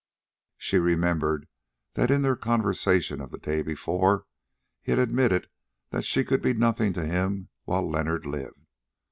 She 0.57 0.79
remembered 0.79 1.47
that 1.93 2.09
in 2.09 2.23
their 2.23 2.35
conversation 2.35 3.21
of 3.21 3.29
the 3.29 3.37
day 3.37 3.61
before 3.61 4.25
he 4.81 4.91
had 4.93 4.97
admitted 4.97 5.47
that 5.91 6.05
she 6.05 6.23
could 6.23 6.41
be 6.41 6.53
nothing 6.55 6.91
to 6.93 7.05
him 7.05 7.49
while 7.65 7.87
Leonard 7.87 8.25
lived. 8.25 8.65